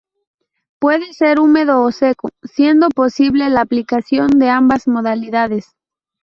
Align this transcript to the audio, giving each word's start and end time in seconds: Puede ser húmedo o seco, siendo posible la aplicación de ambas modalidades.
Puede 0.79 1.13
ser 1.13 1.39
húmedo 1.39 1.83
o 1.83 1.91
seco, 1.91 2.29
siendo 2.41 2.89
posible 2.89 3.51
la 3.51 3.61
aplicación 3.61 4.29
de 4.39 4.49
ambas 4.49 4.87
modalidades. 4.87 5.75